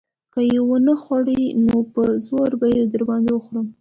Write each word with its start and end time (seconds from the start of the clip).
که 0.33 0.41
يې 0.51 0.59
ونه 0.67 0.93
خورې 1.03 1.41
نو 1.65 1.77
په 1.93 2.03
زور 2.27 2.51
يې 2.75 2.81
در 2.91 3.01
باندې 3.09 3.33
خورم. 3.45 3.67